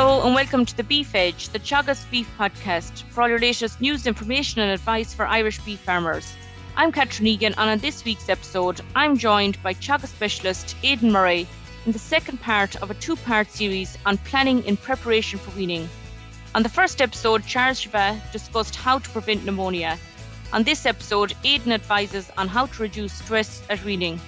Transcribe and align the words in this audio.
Hello 0.00 0.24
and 0.24 0.34
welcome 0.34 0.64
to 0.64 0.74
the 0.78 0.82
Beef 0.82 1.14
Edge, 1.14 1.50
the 1.50 1.58
Teagasc 1.58 2.10
Beef 2.10 2.26
Podcast, 2.38 3.02
for 3.10 3.20
all 3.20 3.28
your 3.28 3.38
latest 3.38 3.82
news, 3.82 4.06
information, 4.06 4.62
and 4.62 4.72
advice 4.72 5.12
for 5.12 5.26
Irish 5.26 5.58
beef 5.58 5.78
farmers. 5.80 6.32
I'm 6.74 6.90
Catherine 6.90 7.26
Egan, 7.26 7.54
and 7.58 7.68
on 7.68 7.78
this 7.80 8.02
week's 8.02 8.30
episode, 8.30 8.80
I'm 8.94 9.18
joined 9.18 9.62
by 9.62 9.74
Teagasc 9.74 10.06
specialist 10.06 10.74
Aidan 10.82 11.12
Murray 11.12 11.46
in 11.84 11.92
the 11.92 11.98
second 11.98 12.40
part 12.40 12.76
of 12.76 12.90
a 12.90 12.94
two 12.94 13.14
part 13.14 13.50
series 13.50 13.98
on 14.06 14.16
planning 14.16 14.64
in 14.64 14.78
preparation 14.78 15.38
for 15.38 15.54
weaning. 15.54 15.86
On 16.54 16.62
the 16.62 16.70
first 16.70 17.02
episode, 17.02 17.44
Charles 17.44 17.84
Chevet 17.84 18.32
discussed 18.32 18.76
how 18.76 19.00
to 19.00 19.10
prevent 19.10 19.44
pneumonia. 19.44 19.98
On 20.54 20.62
this 20.62 20.86
episode, 20.86 21.34
Aidan 21.44 21.72
advises 21.72 22.30
on 22.38 22.48
how 22.48 22.64
to 22.64 22.82
reduce 22.82 23.12
stress 23.12 23.62
at 23.68 23.84
weaning. 23.84 24.18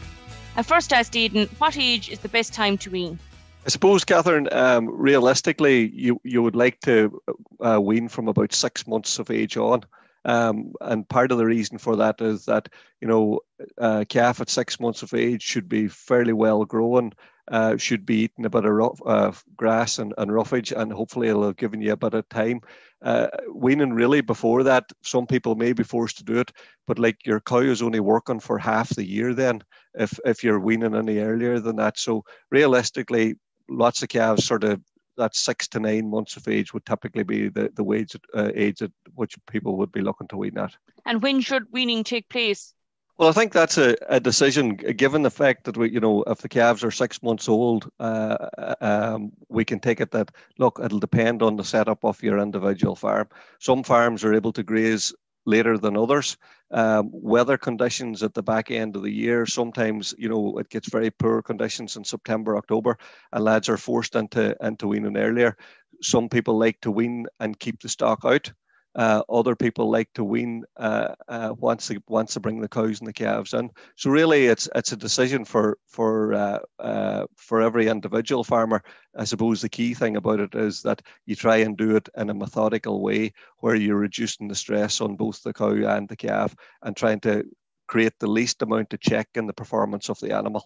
I 0.55 0.65
first 0.65 0.93
asked 0.93 1.17
Aidan, 1.17 1.49
what 1.57 1.79
age 1.79 2.11
is 2.11 2.19
the 2.19 2.29
best 2.29 2.53
time 2.53 2.77
to 2.77 2.91
wean? 2.91 3.19
I 3.65 3.69
suppose, 3.69 4.05
Catherine, 4.05 4.49
um, 4.51 4.89
realistically, 4.91 5.91
you, 5.95 6.21
you 6.25 6.43
would 6.43 6.57
like 6.57 6.81
to 6.81 7.23
uh, 7.61 7.81
wean 7.81 8.09
from 8.09 8.27
about 8.27 8.53
six 8.53 8.89
months 8.89 9.21
of 9.21 9.31
age 9.31 9.57
on. 9.57 9.85
Um, 10.25 10.73
and 10.81 11.09
part 11.09 11.31
of 11.31 11.39
the 11.39 11.47
reason 11.47 11.79
for 11.79 11.95
that 11.97 12.21
is 12.21 12.45
that, 12.47 12.69
you 13.01 13.07
know, 13.07 13.41
uh, 13.79 14.05
calf 14.09 14.41
at 14.41 14.51
six 14.51 14.81
months 14.81 15.03
of 15.03 15.15
age 15.15 15.43
should 15.43 15.69
be 15.69 15.87
fairly 15.87 16.33
well 16.33 16.65
grown, 16.65 17.13
uh, 17.51 17.77
should 17.77 18.05
be 18.05 18.23
eating 18.23 18.47
a 18.47 18.51
bit 18.51 18.65
of 18.65 18.73
rough, 18.73 19.01
uh, 19.07 19.33
grass 19.57 19.99
and, 19.99 20.13
and 20.19 20.33
roughage, 20.33 20.73
and 20.73 20.93
hopefully 20.93 21.29
it'll 21.29 21.47
have 21.47 21.57
given 21.57 21.81
you 21.81 21.93
a 21.93 21.97
bit 21.97 22.15
of 22.15 22.29
time. 22.29 22.61
Uh, 23.01 23.29
weaning 23.53 23.93
really 23.93 24.21
before 24.21 24.65
that, 24.65 24.85
some 25.03 25.27
people 25.27 25.55
may 25.55 25.73
be 25.73 25.83
forced 25.85 26.19
to 26.19 26.25
do 26.25 26.39
it, 26.39 26.53
but 26.87 26.99
like 26.99 27.25
your 27.25 27.41
cow 27.41 27.59
is 27.59 27.83
only 27.83 28.01
working 28.01 28.41
for 28.41 28.59
half 28.59 28.89
the 28.91 29.05
year 29.05 29.35
then 29.35 29.63
if, 29.95 30.19
if 30.25 30.43
you're 30.43 30.61
weaning 30.61 30.95
any 30.95 31.19
earlier 31.19 31.59
than 31.59 31.77
that. 31.77 31.99
So 31.99 32.25
realistically, 32.51 33.37
lots 33.69 34.03
of 34.03 34.09
calves 34.09 34.45
sort 34.45 34.65
of 34.65 34.81
that 35.17 35.37
six 35.37 35.69
to 35.69 35.81
nine 35.81 36.09
months 36.09 36.37
of 36.37 36.49
age 36.49 36.73
would 36.73 36.87
typically 36.87 37.23
be 37.23 37.49
the, 37.49 37.71
the 37.75 37.85
wage, 37.85 38.17
uh, 38.35 38.51
age 38.55 38.83
at 38.83 38.91
which 39.15 39.37
people 39.51 39.77
would 39.77 39.93
be 39.93 40.01
looking 40.01 40.29
to 40.29 40.37
wean 40.37 40.59
at. 40.59 40.75
And 41.05 41.23
when 41.23 41.41
should 41.41 41.65
weaning 41.71 42.05
take 42.05 42.29
place? 42.29 42.75
Well, 43.19 43.29
I 43.29 43.33
think 43.33 43.53
that's 43.53 43.77
a, 43.77 43.95
a 44.09 44.19
decision 44.19 44.77
given 44.77 45.23
the 45.23 45.31
fact 45.31 45.65
that 45.65 45.77
we, 45.77 45.91
you 45.91 46.01
know, 46.01 46.23
if 46.27 46.39
the 46.39 46.49
calves 46.49 46.83
are 46.83 46.91
six 46.91 47.23
months 47.23 47.49
old, 47.49 47.91
uh, 48.01 48.49
um, 48.81 49.33
we 49.49 49.65
can 49.65 49.81
take 49.81 50.01
it 50.01 50.13
that 50.13 50.31
look, 50.59 50.81
it'll 50.83 50.99
depend 50.99 51.43
on 51.43 51.57
the 51.57 51.65
setup 51.65 52.05
of 52.05 52.23
your 52.23 52.39
individual 52.39 52.97
farm. 52.97 53.29
Some 53.61 53.83
farms 53.83 54.25
are 54.25 54.35
able 54.35 54.53
to 54.55 54.63
graze 54.63 55.13
later 55.45 55.79
than 55.79 55.97
others. 55.97 56.37
Um, 56.71 57.11
weather 57.13 57.59
conditions 57.59 58.23
at 58.23 58.35
the 58.35 58.43
back 58.43 58.71
end 58.71 58.97
of 58.97 59.03
the 59.03 59.13
year, 59.13 59.45
sometimes, 59.47 60.15
you 60.17 60.29
know, 60.29 60.59
it 60.59 60.71
gets 60.71 60.91
very 60.91 61.11
poor 61.11 61.43
conditions 61.43 61.97
in 61.97 62.05
September, 62.05 62.57
October, 62.57 62.97
and 63.33 63.45
lads 63.45 63.69
are 63.69 63.77
forced 63.77 64.17
into, 64.17 64.57
into 64.65 64.89
weaning 64.89 65.17
earlier. 65.17 65.57
Some 66.01 66.29
people 66.29 66.59
like 66.59 66.81
to 66.83 66.91
wean 66.91 67.27
and 67.41 67.59
keep 67.59 67.81
the 67.81 67.89
stock 67.89 68.21
out. 68.25 68.53
Uh, 68.95 69.23
other 69.31 69.57
people 69.57 69.91
like 69.91 70.13
to 70.13 70.23
wean 70.23 70.65
uh, 70.77 71.15
uh, 71.27 71.55
once 71.59 71.89
they 71.89 71.97
once 72.09 72.35
they 72.35 72.41
bring 72.41 72.61
the 72.61 72.69
cows 72.69 73.01
and 73.01 73.09
the 73.09 73.13
calves 73.13 73.55
in. 73.55 73.71
So 73.97 74.11
really, 74.11 74.47
it's 74.47 74.69
it's 74.75 74.93
a 74.93 74.97
decision 74.97 75.45
for 75.47 75.79
for 75.87 76.35
uh, 76.35 76.59
uh, 76.79 77.27
for 77.37 77.63
every 77.63 77.89
individual 77.89 78.45
farmer. 78.45 78.83
I 79.17 79.25
suppose 79.25 79.63
the 79.63 79.71
key 79.71 79.95
thing 79.95 80.17
about 80.17 80.41
it 80.41 80.55
is 80.55 80.83
that 80.83 81.01
you 81.25 81.35
try 81.35 81.57
and 81.57 81.77
do 81.77 81.97
it 81.97 82.09
in 82.17 82.29
a 82.29 82.35
methodical 82.35 83.01
way, 83.01 83.33
where 83.59 83.75
you're 83.75 83.97
reducing 83.97 84.49
the 84.49 84.55
stress 84.55 85.01
on 85.01 85.17
both 85.17 85.43
the 85.43 85.55
cow 85.55 85.71
and 85.71 86.09
the 86.09 86.17
calf, 86.17 86.55
and 86.83 86.95
trying 86.95 87.21
to 87.21 87.45
create 87.87 88.19
the 88.19 88.31
least 88.31 88.61
amount 88.63 88.93
of 88.93 89.01
check 89.01 89.29
in 89.35 89.47
the 89.47 89.53
performance 89.53 90.11
of 90.11 90.19
the 90.21 90.35
animal. 90.35 90.65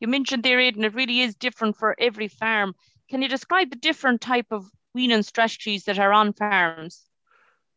You 0.00 0.08
mentioned 0.08 0.42
there, 0.42 0.60
Aidan, 0.60 0.84
it 0.84 0.94
really 0.94 1.20
is 1.20 1.34
different 1.34 1.76
for 1.76 1.94
every 1.98 2.28
farm. 2.28 2.74
Can 3.08 3.22
you 3.22 3.28
describe 3.28 3.70
the 3.70 3.76
different 3.76 4.20
type 4.20 4.46
of 4.50 4.70
weaning 4.94 5.22
strategies 5.22 5.84
that 5.84 5.98
are 5.98 6.12
on 6.12 6.32
farms? 6.32 7.04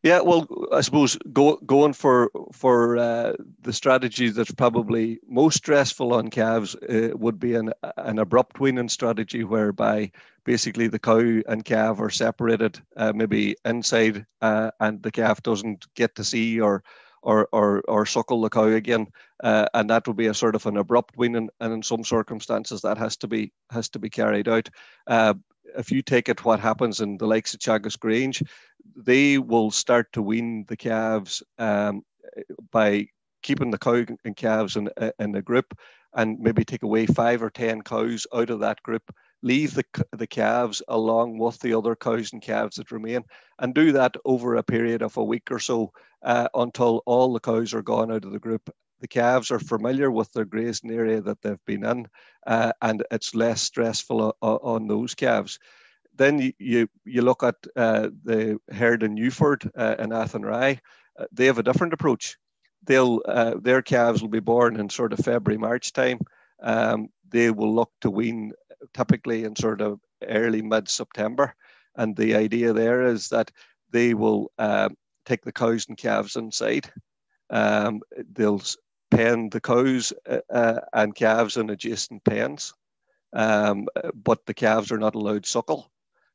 Yeah, 0.02 0.20
well, 0.22 0.48
I 0.72 0.80
suppose 0.80 1.18
go, 1.32 1.56
going 1.66 1.92
for 1.92 2.30
for 2.52 2.96
uh, 2.96 3.34
the 3.60 3.72
strategy 3.72 4.30
that's 4.30 4.50
probably 4.52 5.20
most 5.28 5.58
stressful 5.58 6.14
on 6.14 6.30
calves 6.30 6.74
uh, 6.74 7.10
would 7.14 7.38
be 7.38 7.54
an 7.54 7.72
an 7.98 8.18
abrupt 8.18 8.60
weaning 8.60 8.88
strategy, 8.88 9.44
whereby 9.44 10.10
basically 10.44 10.88
the 10.88 10.98
cow 10.98 11.42
and 11.46 11.66
calf 11.66 12.00
are 12.00 12.08
separated, 12.08 12.80
uh, 12.96 13.12
maybe 13.14 13.56
inside, 13.66 14.24
uh, 14.40 14.70
and 14.80 15.02
the 15.02 15.10
calf 15.12 15.42
doesn't 15.42 15.86
get 15.94 16.14
to 16.14 16.24
see 16.24 16.58
or 16.60 16.82
or 17.22 17.46
or, 17.52 17.82
or 17.86 18.06
suckle 18.06 18.40
the 18.40 18.48
cow 18.48 18.68
again, 18.68 19.06
uh, 19.44 19.66
and 19.74 19.90
that 19.90 20.06
would 20.06 20.16
be 20.16 20.28
a 20.28 20.34
sort 20.34 20.54
of 20.54 20.64
an 20.64 20.78
abrupt 20.78 21.18
weaning, 21.18 21.50
and 21.60 21.74
in 21.74 21.82
some 21.82 22.04
circumstances 22.04 22.80
that 22.80 22.96
has 22.96 23.18
to 23.18 23.28
be 23.28 23.52
has 23.70 23.90
to 23.90 23.98
be 23.98 24.08
carried 24.08 24.48
out. 24.48 24.70
Uh, 25.70 25.78
if 25.78 25.90
you 25.90 26.02
take 26.02 26.28
it, 26.28 26.44
what 26.44 26.60
happens 26.60 27.00
in 27.00 27.16
the 27.16 27.26
likes 27.26 27.54
of 27.54 27.60
Teagasc 27.60 27.98
Grange, 27.98 28.42
they 28.96 29.38
will 29.38 29.70
start 29.70 30.12
to 30.12 30.22
wean 30.22 30.64
the 30.68 30.76
calves 30.76 31.42
um, 31.58 32.02
by 32.70 33.06
keeping 33.42 33.70
the 33.70 33.78
cow 33.78 34.04
and 34.24 34.36
calves 34.36 34.76
in, 34.76 34.90
in 35.18 35.34
a 35.34 35.42
group 35.42 35.76
and 36.14 36.38
maybe 36.40 36.64
take 36.64 36.82
away 36.82 37.06
five 37.06 37.42
or 37.42 37.50
10 37.50 37.82
cows 37.82 38.26
out 38.34 38.50
of 38.50 38.60
that 38.60 38.82
group, 38.82 39.02
leave 39.42 39.74
the, 39.74 39.84
the 40.12 40.26
calves 40.26 40.82
along 40.88 41.38
with 41.38 41.58
the 41.60 41.72
other 41.72 41.94
cows 41.94 42.32
and 42.32 42.42
calves 42.42 42.76
that 42.76 42.90
remain, 42.90 43.22
and 43.60 43.74
do 43.74 43.92
that 43.92 44.14
over 44.24 44.56
a 44.56 44.62
period 44.62 45.02
of 45.02 45.16
a 45.16 45.24
week 45.24 45.50
or 45.50 45.58
so 45.58 45.92
uh, 46.24 46.48
until 46.54 47.02
all 47.06 47.32
the 47.32 47.40
cows 47.40 47.72
are 47.72 47.82
gone 47.82 48.10
out 48.10 48.24
of 48.24 48.32
the 48.32 48.38
group. 48.38 48.68
The 49.00 49.08
calves 49.08 49.50
are 49.50 49.58
familiar 49.58 50.10
with 50.10 50.32
their 50.32 50.44
grazing 50.44 50.90
area 50.90 51.20
that 51.22 51.40
they've 51.42 51.64
been 51.66 51.84
in, 51.84 52.06
uh, 52.46 52.72
and 52.82 53.02
it's 53.10 53.34
less 53.34 53.62
stressful 53.62 54.34
on, 54.42 54.58
on 54.62 54.88
those 54.88 55.14
calves 55.14 55.58
then 56.20 56.52
you, 56.58 56.86
you, 57.06 57.22
look 57.22 57.42
at 57.42 57.56
uh, 57.76 58.10
the 58.24 58.58
herd 58.70 59.02
in 59.02 59.14
Newford 59.14 59.70
uh, 59.74 59.96
and 59.98 60.12
Athenry. 60.12 60.78
Uh, 61.18 61.24
they 61.32 61.46
have 61.46 61.58
a 61.58 61.62
different 61.62 61.94
approach. 61.94 62.36
They'll 62.84 63.22
uh, 63.26 63.54
their 63.60 63.80
calves 63.80 64.20
will 64.20 64.28
be 64.28 64.40
born 64.40 64.78
in 64.78 64.90
sort 64.90 65.14
of 65.14 65.20
February 65.20 65.58
March 65.58 65.92
time. 65.94 66.18
Um, 66.62 67.08
they 67.28 67.50
will 67.50 67.74
look 67.74 67.90
to 68.02 68.10
wean 68.10 68.52
typically 68.92 69.44
in 69.44 69.56
sort 69.56 69.80
of 69.80 69.98
early 70.26 70.60
mid 70.60 70.90
September, 70.90 71.54
and 71.96 72.16
the 72.16 72.34
idea 72.34 72.74
there 72.74 73.06
is 73.06 73.28
that 73.28 73.50
they 73.90 74.12
will 74.12 74.52
um, 74.58 74.96
take 75.24 75.42
the 75.42 75.52
cows 75.52 75.86
and 75.88 75.96
calves 75.96 76.36
inside. 76.36 76.90
Um, 77.48 78.00
they'll 78.32 78.62
pen 79.10 79.50
the 79.50 79.60
cows 79.60 80.12
uh, 80.28 80.38
uh, 80.50 80.80
and 80.92 81.14
calves 81.14 81.56
in 81.56 81.70
adjacent 81.70 82.24
pens, 82.24 82.74
um, 83.32 83.86
but 84.14 84.44
the 84.46 84.54
calves 84.54 84.90
are 84.92 84.98
not 84.98 85.14
allowed 85.14 85.46
suckle. 85.46 85.90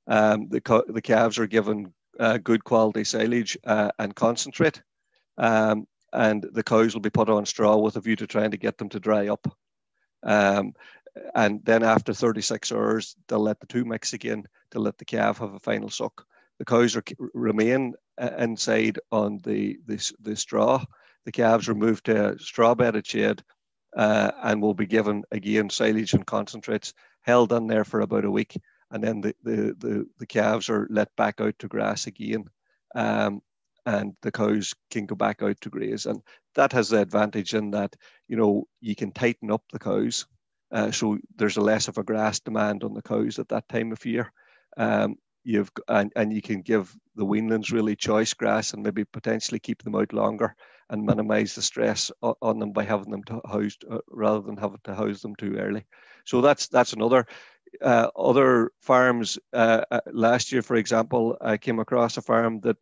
Um, 0.07 0.49
the, 0.49 0.83
the 0.87 1.01
calves 1.01 1.39
are 1.39 1.47
given 1.47 1.93
uh, 2.19 2.37
good 2.37 2.63
quality 2.63 3.03
silage 3.03 3.57
uh, 3.65 3.91
and 3.99 4.15
concentrate, 4.15 4.81
um, 5.37 5.87
and 6.13 6.45
the 6.53 6.63
cows 6.63 6.93
will 6.93 7.01
be 7.01 7.09
put 7.09 7.29
on 7.29 7.45
straw 7.45 7.77
with 7.77 7.95
a 7.95 8.01
view 8.01 8.15
to 8.17 8.27
trying 8.27 8.51
to 8.51 8.57
get 8.57 8.77
them 8.77 8.89
to 8.89 8.99
dry 8.99 9.27
up. 9.27 9.47
Um, 10.23 10.73
and 11.33 11.63
then 11.63 11.83
after 11.83 12.13
36 12.13 12.71
hours, 12.71 13.15
they'll 13.27 13.39
let 13.39 13.59
the 13.59 13.67
two 13.67 13.85
mix 13.85 14.13
again 14.13 14.45
to 14.71 14.79
let 14.79 14.97
the 14.97 15.05
calf 15.05 15.39
have 15.39 15.53
a 15.53 15.59
final 15.59 15.89
suck. 15.89 16.25
The 16.59 16.65
cows 16.65 16.95
are, 16.95 17.03
remain 17.33 17.95
uh, 18.21 18.31
inside 18.37 18.99
on 19.11 19.39
the, 19.43 19.79
the, 19.85 20.13
the 20.21 20.35
straw. 20.35 20.83
The 21.25 21.31
calves 21.31 21.67
are 21.69 21.75
moved 21.75 22.05
to 22.05 22.37
straw 22.39 22.75
bedded 22.75 23.05
shed 23.05 23.43
uh, 23.95 24.31
and 24.43 24.61
will 24.61 24.73
be 24.73 24.85
given 24.85 25.23
again 25.31 25.69
silage 25.69 26.13
and 26.13 26.25
concentrates 26.25 26.93
held 27.21 27.51
in 27.51 27.67
there 27.67 27.83
for 27.83 28.01
about 28.01 28.25
a 28.25 28.31
week 28.31 28.55
and 28.91 29.03
then 29.03 29.21
the, 29.21 29.35
the, 29.43 29.75
the, 29.77 30.05
the 30.19 30.25
calves 30.25 30.69
are 30.69 30.87
let 30.89 31.15
back 31.15 31.41
out 31.41 31.57
to 31.59 31.67
grass 31.67 32.07
again. 32.07 32.45
Um, 32.93 33.41
and 33.85 34.15
the 34.21 34.31
cows 34.31 34.73
can 34.89 35.05
go 35.05 35.15
back 35.15 35.41
out 35.43 35.59
to 35.61 35.69
graze. 35.69 36.05
And 36.05 36.21
that 36.55 36.71
has 36.71 36.89
the 36.89 37.01
advantage 37.01 37.53
in 37.53 37.71
that, 37.71 37.95
you 38.27 38.35
know, 38.35 38.67
you 38.81 38.95
can 38.95 39.11
tighten 39.11 39.51
up 39.51 39.63
the 39.71 39.79
cows. 39.79 40.25
Uh, 40.71 40.91
so 40.91 41.19
there's 41.35 41.57
a 41.57 41.61
less 41.61 41.87
of 41.87 41.97
a 41.97 42.03
grass 42.03 42.39
demand 42.39 42.83
on 42.83 42.93
the 42.93 43.01
cows 43.01 43.37
at 43.37 43.49
that 43.49 43.67
time 43.69 43.91
of 43.91 44.05
year. 44.05 44.31
Um, 44.77 45.17
you've 45.43 45.71
and, 45.87 46.11
and 46.15 46.33
you 46.33 46.41
can 46.41 46.61
give 46.61 46.95
the 47.15 47.25
weanlings 47.25 47.71
really 47.71 47.95
choice 47.95 48.33
grass 48.33 48.73
and 48.73 48.81
maybe 48.81 49.05
potentially 49.05 49.59
keep 49.59 49.83
them 49.83 49.95
out 49.95 50.13
longer 50.13 50.55
and 50.89 51.05
minimize 51.05 51.55
the 51.55 51.61
stress 51.61 52.11
on 52.21 52.59
them 52.59 52.71
by 52.71 52.83
having 52.83 53.11
them 53.11 53.23
housed 53.49 53.85
uh, 53.89 53.99
rather 54.09 54.41
than 54.41 54.57
having 54.57 54.79
to 54.83 54.95
house 54.95 55.21
them 55.21 55.35
too 55.35 55.55
early. 55.57 55.85
So 56.25 56.41
that's 56.41 56.67
that's 56.67 56.93
another 56.93 57.25
uh, 57.81 58.09
other 58.15 58.71
farms 58.81 59.37
uh, 59.53 59.81
uh, 59.91 59.99
last 60.11 60.51
year, 60.51 60.61
for 60.61 60.75
example, 60.75 61.37
I 61.41 61.57
came 61.57 61.79
across 61.79 62.17
a 62.17 62.21
farm 62.21 62.61
that 62.61 62.77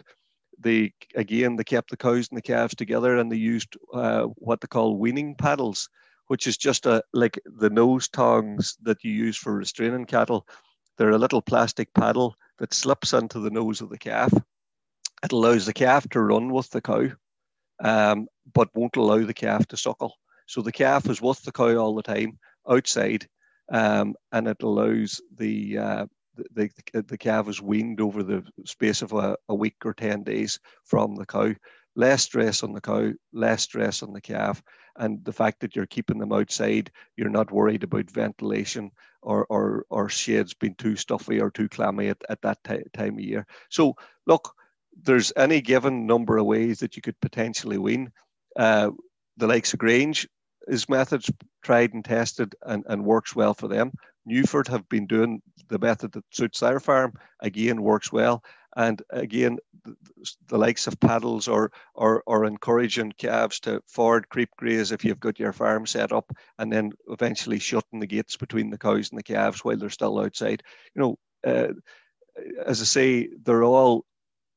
they 0.60 0.94
again 1.16 1.56
they 1.56 1.64
kept 1.64 1.90
the 1.90 1.98
cows 1.98 2.28
and 2.30 2.38
the 2.38 2.42
calves 2.42 2.76
together 2.76 3.18
and 3.18 3.32
they 3.32 3.38
used 3.38 3.76
uh, 3.94 4.24
what 4.36 4.62
they 4.62 4.68
call 4.68 4.98
weaning 4.98 5.36
paddles, 5.36 5.90
which 6.28 6.48
is 6.48 6.58
just 6.58 6.86
a 6.86 7.04
like 7.14 7.40
the 7.46 7.70
nose 7.70 8.08
tongs 8.08 8.78
that 8.84 9.04
you 9.04 9.12
use 9.12 9.38
for 9.38 9.54
restraining 9.56 10.06
cattle. 10.06 10.48
They're 10.98 11.10
a 11.10 11.18
little 11.18 11.42
plastic 11.42 11.94
paddle 11.94 12.36
that 12.60 12.74
slips 12.74 13.14
into 13.14 13.40
the 13.40 13.50
nose 13.50 13.82
of 13.82 13.90
the 13.90 13.98
calf. 13.98 14.32
It 15.24 15.32
allows 15.32 15.66
the 15.66 15.74
calf 15.74 16.08
to 16.10 16.22
run 16.22 16.52
with 16.52 16.70
the 16.70 16.82
cow, 16.82 17.08
um, 17.80 18.28
but 18.54 18.70
won't 18.76 18.96
allow 18.96 19.24
the 19.24 19.34
calf 19.34 19.68
to 19.68 19.78
suckle. 19.78 20.14
So 20.48 20.62
the 20.62 20.72
calf 20.72 21.10
is 21.10 21.22
with 21.22 21.42
the 21.44 21.52
cow 21.52 21.76
all 21.78 21.96
the 21.96 22.04
time 22.04 22.38
outside 22.70 23.28
um, 23.72 24.16
and 24.32 24.48
it 24.48 24.62
allows 24.62 25.22
the 25.36 25.78
uh, 25.78 26.06
the, 26.36 26.70
the, 26.94 27.02
the 27.04 27.18
calf 27.18 27.48
is 27.48 27.62
weaned 27.62 28.02
over 28.02 28.24
the 28.24 28.44
space 28.66 29.02
of 29.02 29.14
a, 29.14 29.38
a 29.50 29.56
week 29.56 29.76
or 29.86 29.94
10 29.94 30.24
days 30.24 30.60
from 30.84 31.16
the 31.16 31.26
cow. 31.26 31.54
Less 31.96 32.24
stress 32.24 32.64
on 32.64 32.74
the 32.74 32.82
cow, 32.82 33.12
less 33.34 33.62
stress 33.64 34.02
on 34.02 34.14
the 34.14 34.22
calf, 34.22 34.64
and 34.98 35.24
the 35.26 35.34
fact 35.34 35.60
that 35.60 35.76
you're 35.76 35.86
keeping 35.86 36.18
them 36.18 36.34
outside, 36.34 36.92
you're 37.18 37.30
not 37.30 37.52
worried 37.52 37.84
about 37.84 38.10
ventilation 38.10 38.90
or, 39.22 39.46
or, 39.52 39.86
or 39.92 40.10
shades 40.10 40.56
being 40.56 40.74
too 40.76 40.96
stuffy 40.96 41.40
or 41.40 41.52
too 41.52 41.70
clammy 41.70 42.08
at, 42.08 42.18
at 42.30 42.42
that 42.42 42.58
t- 42.64 42.82
time 42.94 43.14
of 43.14 43.20
year. 43.20 43.46
So, 43.70 43.96
look, 44.26 44.56
there's 45.02 45.34
any 45.36 45.62
given 45.62 46.06
number 46.06 46.38
of 46.38 46.46
ways 46.46 46.80
that 46.80 46.96
you 46.96 47.02
could 47.02 47.20
potentially 47.20 47.78
wean. 47.78 48.12
Uh, 48.56 48.92
the 49.38 49.48
likes 49.48 49.74
of 49.74 49.80
Grange 49.80 50.28
is 50.68 50.88
methods 50.88 51.30
tried 51.64 51.94
and 51.94 52.06
tested 52.06 52.56
and, 52.64 52.84
and 52.88 53.04
works 53.04 53.36
well 53.36 53.54
for 53.54 53.68
them. 53.68 53.92
Newford 54.26 54.68
have 54.68 54.88
been 54.88 55.08
doing 55.08 55.42
the 55.68 55.80
method 55.80 56.12
that 56.14 56.24
suits 56.32 56.60
their 56.60 56.80
farm, 56.80 57.14
again 57.42 57.82
works 57.82 58.12
well. 58.12 58.44
And 58.76 59.02
again, 59.12 59.60
the, 59.84 59.96
the 60.48 60.58
likes 60.58 60.88
of 60.88 61.00
paddles 61.00 61.48
or, 61.48 61.72
or, 61.94 62.24
or 62.26 62.46
encouraging 62.46 63.14
calves 63.18 63.60
to 63.62 63.82
forward 63.88 64.30
creep 64.30 64.50
graze 64.58 64.92
if 64.92 65.06
you've 65.06 65.20
got 65.20 65.40
your 65.40 65.54
farm 65.54 65.86
set 65.86 66.12
up, 66.12 66.32
and 66.58 66.72
then 66.72 66.92
eventually 67.08 67.60
shutting 67.60 68.00
the 68.00 68.08
gates 68.08 68.36
between 68.38 68.70
the 68.70 68.78
cows 68.78 69.12
and 69.12 69.20
the 69.20 69.24
calves 69.24 69.64
while 69.64 69.78
they're 69.78 69.90
still 69.90 70.20
outside. 70.20 70.64
You 70.96 71.02
know, 71.02 71.20
uh, 71.46 71.74
as 72.66 72.82
I 72.82 72.86
say, 72.86 73.30
they're 73.44 73.64
all 73.64 74.06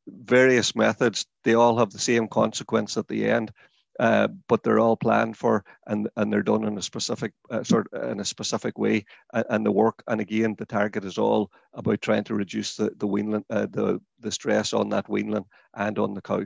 various 0.06 0.75
methods. 0.75 1.26
They 1.44 1.55
all 1.55 1.79
have 1.79 1.91
the 1.91 1.99
same 1.99 2.29
consequence 2.29 2.97
at 2.97 3.08
the 3.08 3.29
end. 3.29 3.53
Uh, 3.99 4.29
but 4.47 4.62
they're 4.62 4.79
all 4.79 4.97
planned 4.97 5.38
for 5.38 5.64
and, 5.87 6.06
and 6.17 6.31
they're 6.31 6.43
done 6.43 6.64
in 6.64 6.76
a 6.76 6.82
specific 6.82 7.32
uh, 7.50 7.64
sort 7.64 7.88
in 8.11 8.20
a 8.20 8.25
specific 8.26 8.76
way 8.76 9.03
and, 9.32 9.44
and, 9.49 9.64
the 9.64 9.73
work 9.73 10.03
and 10.06 10.20
again 10.20 10.55
the 10.58 10.67
target 10.67 11.03
is 11.03 11.17
all 11.17 11.50
about 11.73 12.03
trying 12.03 12.23
to 12.23 12.35
reduce 12.35 12.76
the 12.76 12.91
the 12.99 13.08
weanling 13.08 13.43
uh, 13.49 13.67
the 13.70 13.99
the 14.20 14.31
stress 14.31 14.75
on 14.75 14.91
that 14.91 15.06
weanling 15.06 15.47
and 15.76 15.99
on 15.99 16.12
the 16.12 16.20
cow 16.20 16.44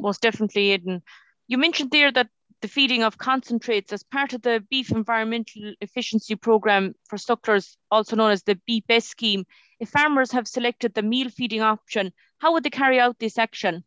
most 0.00 0.22
definitely 0.22 0.70
Aidan. 0.70 1.02
you 1.48 1.58
mentioned 1.58 1.90
there 1.90 2.10
that 2.12 2.30
the 2.62 2.68
feeding 2.68 3.02
of 3.02 3.18
concentrates 3.18 3.92
as 3.92 4.02
part 4.02 4.32
of 4.32 4.40
the 4.40 4.64
beef 4.70 4.90
environmental 4.90 5.74
efficiency 5.82 6.34
program 6.34 6.94
for 7.08 7.18
sucklers 7.18 7.76
also 7.90 8.16
known 8.16 8.30
as 8.30 8.42
the 8.42 8.58
BEEP 8.66 9.02
scheme 9.02 9.44
if 9.80 9.88
farmers 9.88 10.32
have 10.32 10.48
selected 10.48 10.94
the 10.94 11.02
meal 11.02 11.28
feeding 11.30 11.62
option 11.62 12.12
how 12.38 12.52
would 12.52 12.64
they 12.64 12.70
carry 12.70 13.00
out 13.00 13.18
this 13.18 13.38
action 13.38 13.84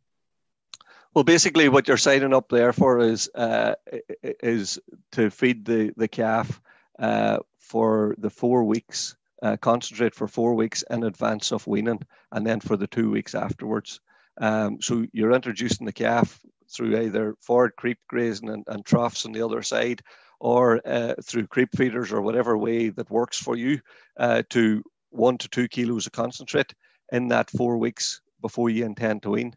well, 1.14 1.26
basically, 1.26 1.68
what 1.68 1.88
you're 1.88 1.98
signing 1.98 2.34
up 2.34 2.48
there 2.48 2.72
for 2.72 3.00
is 3.00 3.30
uh, 3.36 3.76
is 4.24 4.80
to 5.12 5.30
feed 5.30 5.66
the 5.66 5.94
the 5.98 6.08
calf 6.08 6.62
uh, 7.00 7.40
for 7.60 8.16
the 8.18 8.30
four 8.30 8.64
weeks, 8.64 9.18
uh, 9.44 9.58
concentrate 9.58 10.16
for 10.16 10.28
four 10.28 10.56
weeks 10.56 10.84
in 10.90 11.04
advance 11.04 11.52
of 11.52 11.68
weaning, 11.68 12.00
and 12.32 12.48
then 12.48 12.62
for 12.62 12.78
the 12.78 12.88
two 12.88 13.12
weeks 13.12 13.36
afterwards. 13.36 14.00
Um, 14.38 14.82
so 14.82 15.06
you're 15.12 15.34
introducing 15.34 15.86
the 15.86 15.92
calf 15.92 16.40
through 16.70 16.98
either 16.98 17.36
forward 17.42 17.76
creep 17.76 18.00
grazing 18.08 18.50
and, 18.50 18.64
and 18.68 18.86
troughs 18.86 19.26
on 19.26 19.34
the 19.34 19.44
other 19.44 19.62
side, 19.62 20.02
or 20.40 20.80
uh, 20.86 21.16
through 21.22 21.48
creep 21.48 21.76
feeders 21.76 22.14
or 22.14 22.22
whatever 22.22 22.58
way 22.58 22.88
that 22.88 23.12
works 23.12 23.38
for 23.38 23.58
you, 23.58 23.82
uh, 24.18 24.44
to 24.52 24.82
one 25.12 25.38
to 25.38 25.48
two 25.50 25.68
kilos 25.68 26.08
of 26.08 26.12
concentrate 26.12 26.74
in 27.12 27.28
that 27.28 27.50
four 27.50 27.78
weeks 27.78 28.22
before 28.42 28.70
you 28.70 28.86
intend 28.86 29.22
to 29.24 29.30
wean 29.30 29.54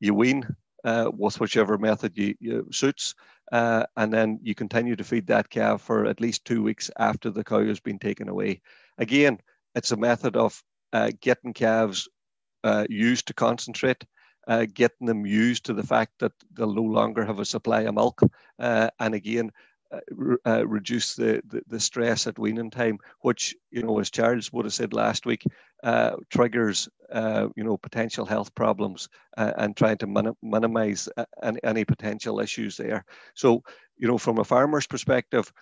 you 0.00 0.14
wean 0.14 0.44
uh, 0.84 1.10
with 1.16 1.38
whichever 1.38 1.78
method 1.78 2.16
you, 2.16 2.34
you 2.40 2.66
suits, 2.72 3.14
uh, 3.52 3.84
and 3.96 4.12
then 4.12 4.40
you 4.42 4.54
continue 4.54 4.96
to 4.96 5.04
feed 5.04 5.26
that 5.26 5.50
calf 5.50 5.82
for 5.82 6.06
at 6.06 6.20
least 6.20 6.44
two 6.44 6.62
weeks 6.62 6.90
after 6.98 7.30
the 7.30 7.44
cow 7.44 7.64
has 7.64 7.80
been 7.80 7.98
taken 7.98 8.28
away. 8.28 8.60
Again, 8.98 9.38
it's 9.74 9.92
a 9.92 9.96
method 9.96 10.36
of 10.36 10.62
uh, 10.92 11.10
getting 11.20 11.52
calves 11.52 12.08
uh, 12.64 12.86
used 12.88 13.26
to 13.26 13.34
concentrate, 13.34 14.04
uh, 14.48 14.66
getting 14.72 15.06
them 15.06 15.26
used 15.26 15.64
to 15.66 15.74
the 15.74 15.82
fact 15.82 16.12
that 16.18 16.32
they'll 16.52 16.72
no 16.72 16.82
longer 16.82 17.24
have 17.24 17.38
a 17.40 17.44
supply 17.44 17.82
of 17.82 17.94
milk, 17.94 18.22
uh, 18.58 18.88
and 18.98 19.14
again, 19.14 19.50
uh, 20.46 20.66
reduce 20.66 21.14
the, 21.14 21.42
the, 21.48 21.62
the, 21.66 21.80
stress 21.80 22.26
at 22.26 22.38
weaning 22.38 22.70
time, 22.70 22.98
which, 23.20 23.56
you 23.70 23.82
know, 23.82 23.98
as 23.98 24.10
Charles 24.10 24.52
would 24.52 24.64
have 24.64 24.74
said 24.74 24.92
last 24.92 25.26
week, 25.26 25.44
uh, 25.82 26.12
triggers, 26.30 26.88
uh, 27.12 27.48
you 27.56 27.64
know, 27.64 27.76
potential 27.76 28.24
health 28.24 28.54
problems 28.54 29.08
uh, 29.36 29.52
and 29.58 29.76
trying 29.76 29.98
to 29.98 30.06
min- 30.06 30.36
minimize 30.42 31.08
uh, 31.16 31.24
any, 31.42 31.58
any 31.64 31.84
potential 31.84 32.40
issues 32.40 32.76
there. 32.76 33.04
So, 33.34 33.62
you 33.96 34.06
know, 34.06 34.18
from 34.18 34.38
a 34.38 34.44
farmer's 34.44 34.86
perspective, 34.86 35.52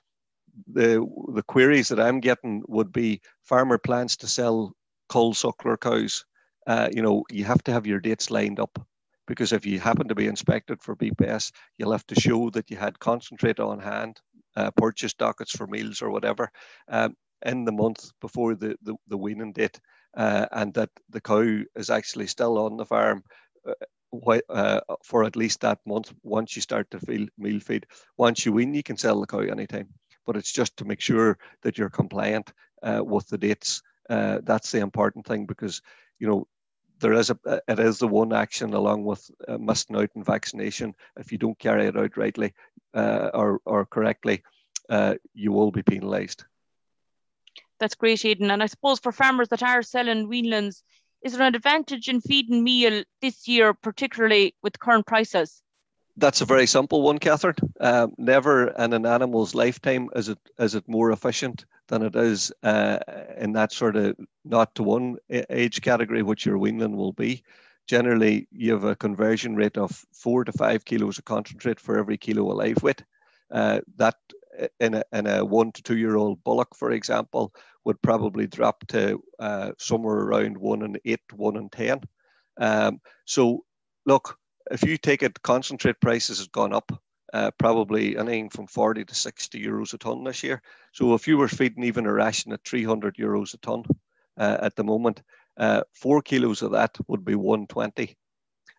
the, 0.66 1.06
the 1.34 1.42
queries 1.42 1.88
that 1.88 2.00
I'm 2.00 2.20
getting 2.20 2.62
would 2.69 2.92
be 2.92 3.20
farmer 3.44 3.78
plans 3.78 4.16
to 4.19 4.26
sell 4.26 4.74
cull 5.08 5.32
suckler 5.32 5.81
cows. 5.81 6.24
Uh, 6.66 6.88
you 6.92 7.00
know, 7.00 7.24
you 7.31 7.44
have 7.44 7.62
to 7.64 7.72
have 7.72 7.86
your 7.86 8.00
dates 8.00 8.31
lined 8.31 8.60
up 8.60 8.78
because 9.28 9.52
if 9.52 9.66
you 9.66 9.78
happen 9.78 10.08
to 10.08 10.14
be 10.14 10.26
inspected 10.26 10.82
for 10.82 10.96
BPS, 10.96 11.52
you'll 11.76 11.92
have 11.92 12.06
to 12.06 12.20
show 12.20 12.50
that 12.50 12.70
you 12.70 12.76
had 12.76 12.98
concentrate 12.98 13.60
on 13.60 13.78
hand, 13.78 14.20
uh, 14.56 14.70
purchase 14.72 15.12
dockets 15.14 15.52
for 15.52 15.66
meals 15.69 16.02
or 16.02 16.10
whatever 16.10 16.50
um, 16.88 17.14
in 17.44 17.64
the 17.64 17.72
month 17.72 18.10
before 18.20 18.54
the, 18.54 18.76
the, 18.82 18.94
the 19.06 19.16
weaning 19.16 19.52
date, 19.52 19.78
uh, 20.16 20.46
and 20.52 20.75
that 20.75 20.90
the 21.10 21.20
cow 21.20 21.60
is 21.76 21.90
actually 21.90 22.26
still 22.26 22.58
on 22.58 22.76
the 22.76 22.86
farm. 22.86 23.22
Uh, 23.64 23.75
uh 24.48 24.80
for 25.04 25.25
at 25.25 25.36
least 25.36 25.60
that 25.60 25.78
month, 25.86 26.14
once 26.22 26.56
you 26.56 26.62
start 26.62 26.90
to 26.90 26.98
feel 26.98 27.26
meal 27.36 27.60
feed, 27.60 27.84
once 28.16 28.46
you 28.46 28.52
wean, 28.52 28.72
you 28.72 28.82
can 28.82 28.96
sell 28.96 29.20
the 29.20 29.26
cow 29.26 29.40
anytime. 29.40 29.86
But 30.24 30.36
it's 30.36 30.52
just 30.52 30.74
to 30.78 30.86
make 30.86 31.02
sure 31.02 31.38
that 31.62 31.76
you're 31.76 31.90
compliant 31.90 32.50
uh, 32.82 33.02
with 33.04 33.28
the 33.28 33.36
dates. 33.36 33.82
Uh, 34.08 34.38
that's 34.44 34.72
the 34.72 34.78
important 34.78 35.26
thing 35.26 35.44
because 35.44 35.82
you 36.19 36.26
know 36.26 36.46
there 37.00 37.12
is 37.12 37.30
a 37.30 37.38
it 37.68 37.78
is 37.78 37.98
the 37.98 38.08
one 38.08 38.32
action 38.32 38.74
along 38.74 39.04
with 39.04 39.30
uh, 39.46 39.58
missing 39.58 39.96
out 39.96 40.10
on 40.16 40.24
vaccination. 40.24 40.94
If 41.16 41.32
you 41.32 41.38
don't 41.38 41.58
carry 41.58 41.86
it 41.86 41.96
out 41.96 42.16
rightly 42.16 42.54
uh, 42.94 43.30
or 43.34 43.60
or 43.64 43.86
correctly, 43.86 44.42
uh, 44.88 45.14
you 45.34 45.52
will 45.52 45.70
be 45.70 45.82
penalised. 45.82 46.44
That's 47.80 47.94
great, 47.94 48.24
Aidan. 48.24 48.50
And 48.50 48.62
I 48.62 48.66
suppose 48.66 48.98
for 48.98 49.12
farmers 49.12 49.48
that 49.48 49.62
are 49.62 49.82
selling 49.82 50.28
weanlings, 50.28 50.82
is 51.22 51.32
there 51.32 51.46
an 51.46 51.54
advantage 51.54 52.08
in 52.08 52.20
feeding 52.20 52.64
meal 52.64 53.04
this 53.22 53.46
year, 53.46 53.74
particularly 53.74 54.54
with 54.62 54.78
current 54.80 55.06
prices? 55.06 55.62
That's 56.16 56.40
a 56.40 56.46
very 56.46 56.67
simple 56.67 57.02
one, 57.02 57.19
Catherine. 57.19 57.55
Um, 57.78 58.12
never 58.19 58.69
in 58.69 58.93
an 58.93 59.06
animal's 59.06 59.55
lifetime 59.55 60.08
is 60.17 60.28
it 60.28 60.38
is 60.58 60.74
it 60.74 60.88
more 60.88 61.12
efficient 61.12 61.64
than 61.86 62.02
it 62.02 62.17
is 62.17 62.52
uh, 62.64 62.98
in 63.38 63.52
that 63.52 63.72
sort 63.72 63.96
of 63.96 64.17
not 64.48 64.74
to 64.74 64.82
one 64.82 65.17
age 65.31 65.81
category, 65.82 66.22
which 66.22 66.46
your 66.46 66.58
weanling 66.58 66.96
will 66.96 67.12
be. 67.12 67.43
Generally, 67.86 68.48
you 68.50 68.72
have 68.72 68.84
a 68.84 68.96
conversion 68.96 69.56
rate 69.56 69.78
of 69.78 70.05
four 70.12 70.44
to 70.44 70.52
five 70.52 70.84
kilos 70.84 71.19
of 71.19 71.24
concentrate 71.24 71.81
for 71.81 71.98
every 71.98 72.17
kilo 72.19 72.50
of 72.50 72.56
live 72.56 72.82
weight. 72.82 73.02
Uh, 73.50 73.81
that 73.96 74.17
in 74.81 74.94
a, 74.94 75.02
in 75.12 75.26
a 75.26 75.44
one 75.44 75.72
to 75.72 75.82
two 75.82 75.96
year 75.96 76.17
old 76.17 76.43
bullock, 76.44 76.74
for 76.74 76.90
example, 76.90 77.55
would 77.84 78.00
probably 78.02 78.46
drop 78.46 78.86
to 78.88 79.22
uh, 79.38 79.72
somewhere 79.78 80.19
around 80.19 80.58
one 80.58 80.82
and 80.82 81.00
eight, 81.05 81.20
one 81.32 81.56
and 81.56 81.72
10. 81.72 82.00
Um, 82.60 83.00
so, 83.24 83.64
look, 84.05 84.36
if 84.70 84.82
you 84.82 84.98
take 84.98 85.22
it, 85.22 85.43
concentrate 85.43 86.00
prices 86.00 86.40
have 86.40 86.52
gone 86.52 86.74
up 86.74 86.93
uh, 87.32 87.50
probably 87.58 88.17
anything 88.17 88.48
from 88.50 88.67
40 88.67 89.05
to 89.05 89.14
60 89.14 89.62
euros 89.62 89.94
a 89.94 89.98
ton 89.98 90.24
this 90.24 90.43
year. 90.43 90.62
So 90.93 91.14
if 91.14 91.28
you 91.28 91.36
were 91.36 91.48
feeding 91.48 91.84
even 91.84 92.06
a 92.06 92.12
ration 92.12 92.52
at 92.52 92.64
300 92.64 93.17
euros 93.17 93.55
a 93.55 93.58
ton 93.58 93.84
uh, 93.86 93.93
at 94.38 94.76
the 94.76 94.84
moment, 94.84 95.22
uh, 95.56 95.82
four 95.92 96.22
kilos 96.22 96.62
of 96.62 96.72
that 96.72 96.96
would 97.08 97.24
be 97.24 97.34
120. 97.34 98.16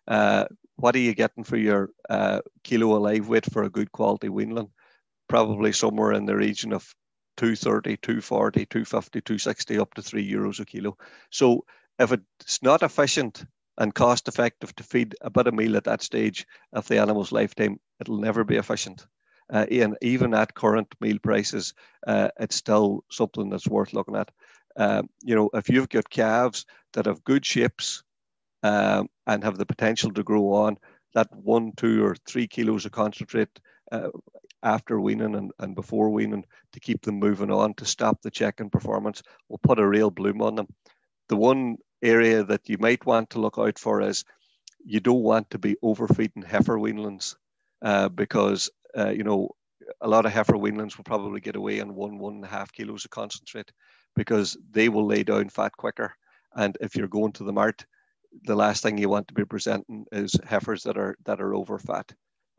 Uh, 0.08 0.46
what 0.76 0.96
are 0.96 1.00
you 1.00 1.14
getting 1.14 1.44
for 1.44 1.56
your 1.56 1.90
uh, 2.08 2.40
kilo 2.64 2.96
of 2.96 3.02
live 3.02 3.28
weight 3.28 3.50
for 3.52 3.62
a 3.62 3.70
good 3.70 3.92
quality 3.92 4.28
weanling? 4.28 4.70
Probably 5.28 5.72
somewhere 5.72 6.12
in 6.12 6.24
the 6.24 6.36
region 6.36 6.72
of 6.72 6.94
230, 7.36 7.96
240, 7.98 8.66
250, 8.66 9.20
260, 9.20 9.78
up 9.78 9.94
to 9.94 10.02
three 10.02 10.28
euros 10.28 10.60
a 10.60 10.64
kilo. 10.64 10.96
So 11.30 11.64
if 11.98 12.12
it's 12.12 12.62
not 12.62 12.82
efficient 12.82 13.44
and 13.78 13.94
cost 13.94 14.28
effective 14.28 14.74
to 14.76 14.82
feed 14.82 15.14
a 15.20 15.30
bit 15.30 15.46
of 15.46 15.54
meal 15.54 15.76
at 15.76 15.84
that 15.84 16.02
stage 16.02 16.46
of 16.72 16.88
the 16.88 16.98
animal's 16.98 17.32
lifetime, 17.32 17.78
it'll 18.00 18.18
never 18.18 18.44
be 18.44 18.56
efficient. 18.56 19.06
Uh, 19.52 19.66
and 19.70 19.96
even 20.00 20.32
at 20.32 20.54
current 20.54 20.94
meal 21.00 21.18
prices, 21.22 21.74
uh, 22.06 22.28
it's 22.38 22.56
still 22.56 23.04
something 23.10 23.50
that's 23.50 23.68
worth 23.68 23.92
looking 23.92 24.16
at. 24.16 24.30
Um, 24.76 25.08
you 25.22 25.34
know, 25.34 25.50
if 25.54 25.68
you've 25.68 25.88
got 25.88 26.10
calves 26.10 26.66
that 26.92 27.06
have 27.06 27.24
good 27.24 27.44
shapes 27.44 28.02
um, 28.62 29.08
and 29.26 29.44
have 29.44 29.58
the 29.58 29.66
potential 29.66 30.12
to 30.12 30.22
grow 30.22 30.52
on, 30.52 30.78
that 31.14 31.28
one, 31.34 31.72
two, 31.76 32.04
or 32.04 32.14
three 32.26 32.46
kilos 32.46 32.86
of 32.86 32.92
concentrate 32.92 33.48
uh, 33.90 34.10
after 34.62 35.00
weaning 35.00 35.34
and, 35.34 35.52
and 35.58 35.74
before 35.74 36.10
weaning 36.10 36.44
to 36.72 36.80
keep 36.80 37.02
them 37.02 37.18
moving 37.18 37.50
on 37.50 37.74
to 37.74 37.84
stop 37.84 38.20
the 38.22 38.30
check 38.30 38.60
in 38.60 38.70
performance 38.70 39.22
will 39.48 39.58
put 39.58 39.78
a 39.78 39.86
real 39.86 40.10
bloom 40.10 40.42
on 40.42 40.54
them. 40.54 40.68
The 41.28 41.36
one 41.36 41.78
area 42.02 42.44
that 42.44 42.68
you 42.68 42.76
might 42.78 43.04
want 43.06 43.30
to 43.30 43.40
look 43.40 43.58
out 43.58 43.78
for 43.78 44.00
is 44.02 44.24
you 44.84 45.00
don't 45.00 45.22
want 45.22 45.50
to 45.50 45.58
be 45.58 45.76
overfeeding 45.82 46.42
heifer 46.42 46.78
weanlings 46.78 47.36
uh, 47.82 48.08
because 48.08 48.70
uh, 48.96 49.10
you 49.10 49.24
know 49.24 49.50
a 50.00 50.08
lot 50.08 50.26
of 50.26 50.32
heifer 50.32 50.54
weanlings 50.54 50.96
will 50.96 51.04
probably 51.04 51.40
get 51.40 51.56
away 51.56 51.80
on 51.80 51.94
one 51.94 52.18
one 52.18 52.34
and 52.34 52.44
a 52.44 52.48
half 52.48 52.72
kilos 52.72 53.04
of 53.04 53.10
concentrate 53.10 53.72
because 54.20 54.54
they 54.70 54.90
will 54.90 55.06
lay 55.06 55.22
down 55.22 55.48
fat 55.48 55.74
quicker. 55.78 56.14
And 56.54 56.76
if 56.82 56.94
you're 56.94 57.08
going 57.08 57.32
to 57.32 57.44
the 57.44 57.54
mart, 57.54 57.86
the 58.42 58.54
last 58.54 58.82
thing 58.82 58.98
you 58.98 59.08
want 59.08 59.26
to 59.28 59.34
be 59.34 59.46
presenting 59.46 60.04
is 60.12 60.36
heifers 60.44 60.82
that 60.82 60.98
are 60.98 61.16
that 61.24 61.40
are 61.40 61.54
over 61.54 61.78
fat. 61.78 62.12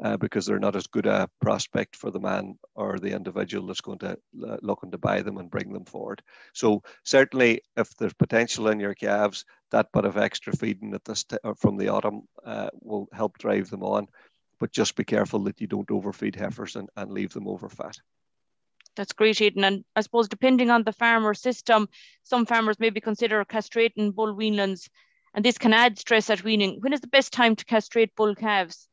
Uh, 0.03 0.17
because 0.17 0.47
they're 0.47 0.67
not 0.67 0.75
as 0.75 0.87
good 0.87 1.05
a 1.05 1.29
prospect 1.41 1.95
for 1.95 2.09
the 2.09 2.19
man 2.19 2.57
or 2.73 2.97
the 2.97 3.15
individual 3.15 3.67
that's 3.67 3.81
going 3.81 3.99
to 3.99 4.17
uh, 4.47 4.57
looking 4.63 4.89
to 4.89 4.97
buy 4.97 5.21
them 5.21 5.37
and 5.37 5.51
bring 5.51 5.71
them 5.71 5.85
forward. 5.85 6.23
So 6.55 6.81
certainly, 7.03 7.61
if 7.77 7.95
there's 7.97 8.15
potential 8.15 8.69
in 8.69 8.79
your 8.79 8.95
calves, 8.95 9.45
that 9.69 9.91
bit 9.93 10.05
of 10.05 10.17
extra 10.17 10.53
feeding 10.53 10.95
at 10.95 11.05
this 11.05 11.25
t- 11.25 11.37
uh, 11.43 11.53
from 11.53 11.77
the 11.77 11.89
autumn 11.89 12.23
uh, 12.43 12.69
will 12.81 13.07
help 13.13 13.37
drive 13.37 13.69
them 13.69 13.83
on. 13.83 14.07
But 14.59 14.71
just 14.71 14.95
be 14.95 15.03
careful 15.03 15.43
that 15.43 15.61
you 15.61 15.67
don't 15.67 15.91
overfeed 15.91 16.35
heifers 16.35 16.75
and, 16.75 16.89
and 16.95 17.11
leave 17.11 17.33
them 17.33 17.47
over 17.47 17.69
fat. 17.69 17.99
That's 18.95 19.13
great, 19.13 19.41
Aidan. 19.41 19.63
And 19.63 19.85
I 19.95 20.01
suppose 20.01 20.27
depending 20.27 20.69
on 20.69 20.83
the 20.83 20.93
farmer 20.93 21.33
system, 21.33 21.87
some 22.23 22.45
farmers 22.45 22.79
maybe 22.79 22.99
consider 23.01 23.43
castrating 23.45 24.13
bull 24.13 24.35
weanlings, 24.35 24.89
and 25.33 25.45
this 25.45 25.57
can 25.57 25.73
add 25.73 25.97
stress 25.97 26.29
at 26.29 26.43
weaning. 26.43 26.79
When 26.81 26.93
is 26.93 27.01
the 27.01 27.07
best 27.07 27.31
time 27.31 27.55
to 27.55 27.65
castrate 27.65 28.15
bull 28.15 28.35
calves? 28.35 28.87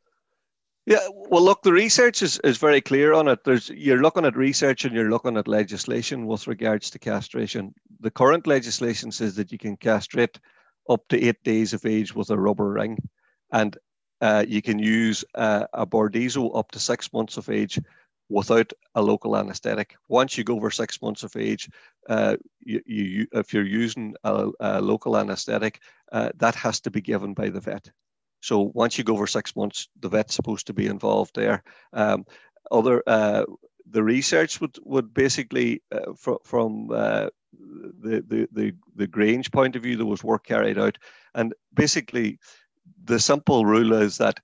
Yeah, 0.87 1.07
well, 1.13 1.43
look, 1.43 1.63
the 1.63 1.73
research 1.73 2.23
is, 2.23 2.41
is 2.45 2.57
very 2.57 2.81
clear 2.81 3.13
on 3.13 3.29
it. 3.29 3.45
There's 3.45 3.69
you're 3.69 4.01
looking 4.01 4.25
at 4.25 4.37
research 4.37 4.87
and 4.87 4.95
you're 4.95 5.11
looking 5.11 5.37
at 5.37 5.47
legislation 5.47 6.27
with 6.27 6.47
regards 6.47 6.89
to 6.91 6.99
castration. 6.99 7.75
The 8.01 8.11
current 8.11 8.47
legislation 8.47 9.13
says 9.13 9.35
that 9.35 9.53
you 9.53 9.59
can 9.59 9.77
castrate 9.77 10.39
up 10.89 11.07
to 11.09 11.23
eight 11.23 11.43
days 11.45 11.75
of 11.75 11.85
age 11.85 12.15
with 12.15 12.31
a 12.31 12.39
rubber 12.39 12.71
ring, 12.71 12.97
and 13.53 13.77
uh, 14.23 14.47
you 14.49 14.63
can 14.63 14.79
use 14.79 15.27
uh, 15.35 15.67
a 15.75 15.87
Burdizzo 15.87 16.57
up 16.57 16.71
to 16.71 16.79
six 16.79 17.13
months 17.13 17.37
of 17.37 17.51
age 17.51 17.79
without 18.29 18.73
a 18.95 19.03
local 19.03 19.37
anaesthetic. 19.37 19.97
Once 20.09 20.37
you 20.37 20.45
go 20.45 20.57
over 20.57 20.71
six 20.71 21.01
months 21.01 21.23
of 21.23 21.37
age, 21.37 21.69
uh, 22.09 22.37
you, 22.61 22.83
you, 22.87 23.27
if 23.33 23.53
you're 23.53 23.65
using 23.65 24.15
a, 24.25 24.49
a 24.61 24.81
local 24.81 25.17
anaesthetic, 25.17 25.81
uh, 26.13 26.31
that 26.37 26.55
has 26.55 26.81
to 26.81 26.91
be 26.91 27.01
given 27.01 27.35
by 27.35 27.49
the 27.49 27.61
vet. 27.61 27.91
So 28.41 28.71
once 28.75 28.99
you 28.99 29.05
go 29.05 29.15
over 29.15 29.27
six 29.27 29.57
months, 29.57 29.89
the 30.01 30.09
vet's 30.09 30.35
supposed 30.35 30.67
to 30.67 30.73
be 30.73 30.87
involved 30.87 31.35
there. 31.35 31.63
Um, 31.93 32.25
other 32.71 33.03
uh, 33.07 33.45
the 33.91 34.03
research 34.03 34.61
would 34.61 34.77
would 34.85 35.15
basically 35.15 35.83
uh, 35.91 36.13
fr- 36.17 36.45
from 36.45 36.91
uh, 36.91 37.29
the, 38.03 38.23
the 38.29 38.49
the 38.53 38.75
the 38.95 39.07
Grange 39.07 39.51
point 39.51 39.77
of 39.77 39.83
view, 39.83 39.97
there 39.97 40.07
was 40.07 40.23
work 40.23 40.45
carried 40.45 40.79
out, 40.79 40.99
and 41.35 41.55
basically 41.75 42.39
the 43.05 43.19
simple 43.19 43.65
rule 43.65 43.93
is 43.93 44.19
that 44.19 44.41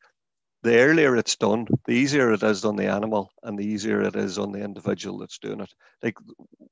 the 0.65 0.81
earlier 0.81 1.15
it's 1.15 1.37
done, 1.37 1.67
the 1.87 1.93
easier 1.93 2.33
it 2.33 2.43
is 2.43 2.65
on 2.65 2.77
the 2.77 2.87
animal, 2.87 3.31
and 3.43 3.59
the 3.59 3.67
easier 3.67 4.01
it 4.01 4.17
is 4.17 4.39
on 4.39 4.51
the 4.51 4.65
individual 4.65 5.19
that's 5.19 5.39
doing 5.39 5.61
it. 5.61 5.73
Like 6.03 6.17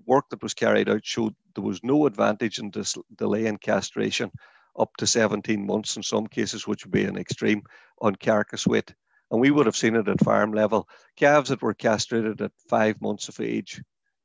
work 0.07 0.31
that 0.31 0.43
was 0.43 0.55
carried 0.55 0.89
out 0.89 1.05
showed 1.05 1.35
there 1.55 1.63
was 1.63 1.85
no 1.85 2.07
advantage 2.07 2.59
in 2.59 2.71
this 2.71 2.97
delay 3.17 3.47
in 3.47 3.59
castration 3.59 4.31
up 4.79 4.97
to 4.97 5.07
17 5.07 5.67
months 5.67 5.97
in 5.97 6.03
some 6.03 6.27
cases, 6.27 6.67
which 6.67 6.87
would 6.87 6.93
be 6.93 7.05
an 7.05 7.19
extreme 7.19 7.63
on 8.01 8.17
carcass 8.17 8.67
weight. 8.67 8.95
And 9.31 9.41
we 9.41 9.51
would 9.51 9.67
have 9.67 9.77
seen 9.77 9.95
it 9.95 10.09
at 10.09 10.25
farm 10.25 10.53
level. 10.53 10.89
Calves 11.17 11.51
that 11.51 11.61
were 11.61 11.75
castrated 11.75 12.41
at 12.41 12.53
five 12.69 12.99
months 13.03 13.29
of 13.29 13.41
age 13.41 13.83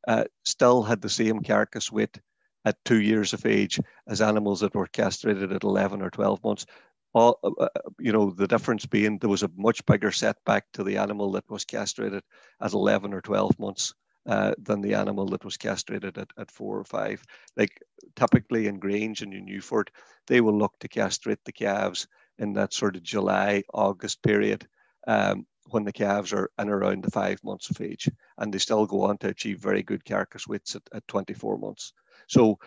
uh, 0.07 0.23
still 0.45 0.81
had 0.81 1.01
the 1.01 1.09
same 1.09 1.43
carcass 1.43 1.91
weight 1.91 2.17
at 2.63 2.83
two 2.85 3.01
years 3.01 3.33
of 3.33 3.45
age 3.45 3.79
as 4.07 4.21
animals 4.21 4.61
that 4.61 4.75
were 4.75 4.87
castrated 4.87 5.51
at 5.51 5.63
11 5.63 6.01
or 6.01 6.09
12 6.09 6.43
months. 6.43 6.65
All, 7.13 7.39
uh, 7.43 7.49
uh, 7.59 7.69
you 7.99 8.11
know, 8.11 8.31
the 8.31 8.47
difference 8.47 8.85
being 8.85 9.17
there 9.17 9.29
was 9.29 9.43
a 9.43 9.51
much 9.55 9.85
bigger 9.85 10.11
setback 10.11 10.65
to 10.73 10.83
the 10.83 10.97
animal 10.97 11.31
that 11.33 11.49
was 11.49 11.65
castrated 11.65 12.23
at 12.61 12.73
11 12.73 13.13
or 13.13 13.21
12 13.21 13.57
months. 13.59 13.93
Uh, 14.27 14.53
than 14.57 14.81
the 14.81 14.93
animal 14.93 15.25
that 15.25 15.45
was 15.45 15.55
castrated 15.55 16.17
at, 16.17 16.27
at 16.37 16.51
four 16.51 16.77
or 16.77 16.83
five. 16.83 17.23
Like 17.55 17.81
typically 18.17 18.67
in 18.67 18.77
Grange 18.77 19.21
and 19.21 19.33
in 19.33 19.45
Newford, 19.45 19.89
they 20.27 20.41
will 20.41 20.57
look 20.57 20.77
to 20.79 20.89
castrate 20.89 21.39
the 21.45 21.53
calves 21.53 22.09
in 22.37 22.51
that 22.53 22.73
sort 22.73 22.97
of 22.97 23.03
July, 23.03 23.63
August 23.73 24.21
period 24.21 24.67
um, 25.07 25.47
when 25.69 25.85
the 25.85 25.93
calves 25.93 26.33
are 26.33 26.49
in 26.59 26.67
around 26.67 27.05
the 27.05 27.11
five 27.11 27.41
months 27.41 27.69
of 27.69 27.79
age. 27.79 28.09
And 28.37 28.53
they 28.53 28.57
still 28.57 28.85
go 28.85 29.03
on 29.03 29.17
to 29.19 29.29
achieve 29.29 29.59
very 29.59 29.81
good 29.81 30.03
carcass 30.03 30.45
weights 30.45 30.75
at, 30.75 30.83
at 30.93 31.07
24 31.07 31.57
months. 31.57 31.93
So 32.27 32.59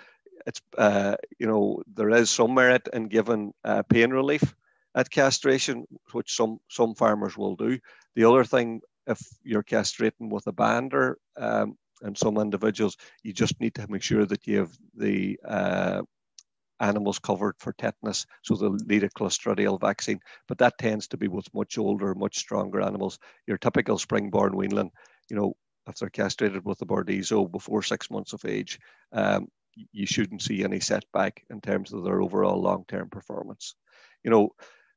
it's, 0.46 0.60
uh, 0.78 1.16
you 1.38 1.46
know, 1.46 1.82
there 1.94 2.10
is 2.10 2.30
some 2.30 2.54
merit 2.54 2.88
in 2.92 3.08
giving 3.08 3.52
uh, 3.64 3.82
pain 3.82 4.10
relief 4.10 4.54
at 4.94 5.10
castration, 5.10 5.86
which 6.12 6.34
some, 6.34 6.58
some 6.68 6.94
farmers 6.94 7.36
will 7.36 7.56
do. 7.56 7.78
The 8.14 8.24
other 8.24 8.44
thing 8.44 8.80
if 9.06 9.20
you're 9.42 9.62
castrating 9.62 10.30
with 10.30 10.46
a 10.46 10.52
bander, 10.52 11.14
um, 11.36 11.76
and 12.02 12.16
some 12.16 12.38
individuals, 12.38 12.96
you 13.22 13.32
just 13.32 13.60
need 13.60 13.74
to 13.74 13.90
make 13.90 14.02
sure 14.02 14.24
that 14.24 14.46
you 14.46 14.58
have 14.58 14.76
the 14.94 15.38
uh, 15.46 16.02
animals 16.80 17.18
covered 17.18 17.54
for 17.58 17.72
tetanus, 17.74 18.26
so 18.42 18.54
they'll 18.54 18.76
need 18.86 19.04
a 19.04 19.08
clostridial 19.10 19.78
vaccine. 19.80 20.18
But 20.48 20.58
that 20.58 20.78
tends 20.78 21.06
to 21.08 21.16
be 21.16 21.28
with 21.28 21.52
much 21.54 21.76
older, 21.76 22.14
much 22.14 22.38
stronger 22.38 22.80
animals. 22.80 23.18
Your 23.46 23.58
typical 23.58 23.98
spring-born 23.98 24.52
weanling, 24.52 24.90
you 25.28 25.36
know, 25.36 25.54
if 25.86 25.96
they're 25.96 26.10
castrated 26.10 26.64
with 26.64 26.80
a 26.82 26.86
Burdizzo 26.86 27.50
before 27.50 27.82
six 27.82 28.10
months 28.10 28.32
of 28.32 28.44
age, 28.44 28.78
um, 29.12 29.48
you 29.92 30.06
shouldn't 30.06 30.42
see 30.42 30.64
any 30.64 30.80
setback 30.80 31.44
in 31.50 31.60
terms 31.60 31.92
of 31.92 32.04
their 32.04 32.20
overall 32.20 32.60
long-term 32.60 33.08
performance. 33.10 33.74
You 34.24 34.30
know, 34.30 34.50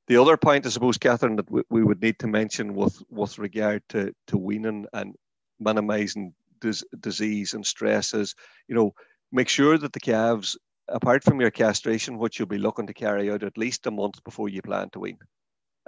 the 0.08 0.18
other 0.18 0.38
point, 0.38 0.65
I 0.65 0.70
suppose, 0.70 0.98
Catherine, 0.98 1.38
that 1.38 1.50
we, 1.50 1.62
we 1.70 1.84
would 1.84 2.01
need 2.01 2.20
to 2.20 2.27
mention 2.27 2.74
with, 2.74 3.01
with 3.10 3.38
regard 3.38 3.84
to, 3.89 4.13
to 4.27 4.38
weaning 4.38 4.86
and 4.94 5.15
minimizing 5.60 6.34
dis- 6.60 6.84
disease 7.00 7.53
and 7.53 7.65
stress 7.65 8.13
is, 8.13 8.36
you 8.68 8.75
know, 8.75 8.94
make 9.32 9.50
sure 9.50 9.77
that 9.77 9.94
the 9.94 10.00
calves, 10.00 10.58
apart 10.89 11.24
from 11.24 11.39
your 11.39 11.51
castration, 11.51 12.18
which 12.18 12.38
you'll 12.38 12.48
be 12.48 12.58
looking 12.58 12.88
to 12.88 12.94
carry 12.94 13.32
out 13.32 13.44
at 13.44 13.58
least 13.58 13.88
a 13.88 13.92
month 13.92 14.24
before 14.24 14.50
you 14.50 14.62
plan 14.62 14.89
to 14.92 15.00
wean, 15.00 15.18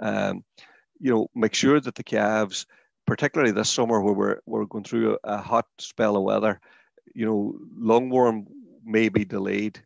um, 0.00 0.42
you 0.98 1.10
know, 1.12 1.28
make 1.34 1.54
sure 1.54 1.78
that 1.78 1.94
the 1.94 2.02
calves, 2.02 2.66
particularly 3.06 3.52
this 3.52 3.68
summer 3.68 4.00
where 4.00 4.14
we're, 4.14 4.38
we're 4.46 4.64
going 4.64 4.84
through 4.84 5.18
a, 5.24 5.34
a 5.34 5.36
hot 5.38 5.66
spell 5.78 6.16
of 6.16 6.22
weather, 6.22 6.58
you 7.14 7.26
know, 7.26 7.58
lungworm 7.78 8.46
may 8.86 9.08
be 9.08 9.24
delayed. 9.24 9.82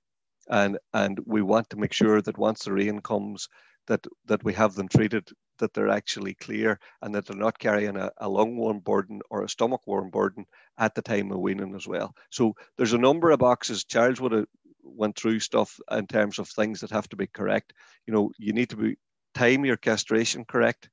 And, 0.49 0.78
and 0.92 1.19
we 1.26 1.42
want 1.42 1.71
to 1.71 1.76
make 1.76 1.92
sure 1.92 2.23
that 2.23 2.38
once 2.38 2.64
the 2.64 2.73
rain 2.73 3.00
comes, 3.00 3.49
that 3.87 4.07
that 4.26 4.45
we 4.45 4.52
have 4.54 4.75
them 4.75 4.88
treated 4.88 5.28
that 5.59 5.75
they're 5.75 5.88
actually 5.88 6.35
clear 6.35 6.78
and 7.02 7.14
that 7.14 7.26
they're 7.26 7.37
not 7.37 7.59
carrying 7.59 7.97
a, 7.97 8.11
a 8.19 8.28
lungworm 8.28 8.83
burden 8.83 9.21
or 9.30 9.42
a 9.45 9.49
stomach 9.49 9.83
worm 9.87 10.11
burden 10.11 10.45
at 10.78 10.95
the 10.95 11.02
time 11.02 11.30
of 11.30 11.38
weaning 11.38 11.75
as 11.75 11.87
well. 11.87 12.14
So 12.30 12.54
there's 12.76 12.95
a 12.95 12.99
number 12.99 13.30
of 13.30 13.38
boxes. 13.38 13.85
Charles 13.85 14.21
would 14.21 14.33
have 14.33 14.47
went 14.83 15.16
through 15.16 15.40
stuff 15.40 15.78
in 15.90 16.07
terms 16.07 16.38
of 16.38 16.49
things 16.49 16.80
that 16.80 16.90
have 16.90 17.09
to 17.11 17.16
be 17.16 17.26
correct. 17.26 17.73
You 18.07 18.14
know, 18.14 18.30
you 18.38 18.52
need 18.52 18.71
to 18.71 18.76
be 18.76 18.97
time 19.35 19.64
your 19.64 19.76
castration 19.76 20.45
correct. 20.45 20.88